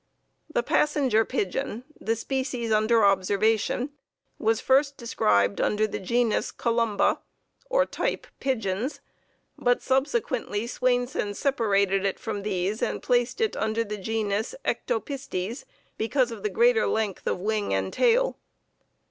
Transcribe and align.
The 0.51 0.63
Passenger 0.63 1.23
Pigeon, 1.23 1.83
the 1.99 2.15
species 2.15 2.71
under 2.71 3.05
observation, 3.05 3.91
was 4.39 4.59
first 4.59 4.97
described 4.97 5.61
under 5.61 5.85
the 5.85 5.99
genus 5.99 6.51
Columba, 6.51 7.19
or 7.69 7.85
type 7.85 8.25
pigeons, 8.39 8.99
but 9.59 9.83
subsequently 9.83 10.65
Swainson 10.65 11.35
separated 11.35 12.03
it 12.03 12.17
from 12.19 12.41
these 12.41 12.81
and 12.81 13.03
placed 13.03 13.41
it 13.41 13.55
under 13.55 13.83
the 13.83 13.99
genus 13.99 14.55
Ectopistes 14.65 15.65
because 15.99 16.31
of 16.31 16.41
the 16.41 16.49
greater 16.49 16.87
length 16.87 17.27
of 17.27 17.37
wing 17.39 17.71
and 17.71 17.93
tail. 17.93 18.39